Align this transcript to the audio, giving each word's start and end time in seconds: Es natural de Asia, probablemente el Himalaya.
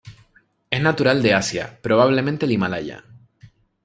Es 0.71 0.81
natural 0.81 1.21
de 1.21 1.35
Asia, 1.35 1.77
probablemente 1.83 2.47
el 2.47 2.53
Himalaya. 2.53 3.03